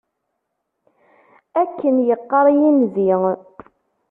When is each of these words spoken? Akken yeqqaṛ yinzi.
Akken 1.61 1.95
yeqqaṛ 2.07 2.47
yinzi. 2.59 3.09